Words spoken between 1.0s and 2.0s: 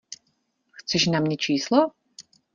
na mě číslo?